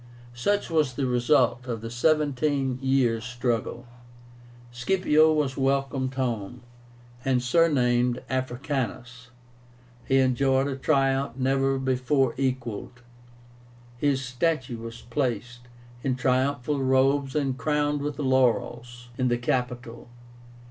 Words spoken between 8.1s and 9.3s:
AFRICANUS.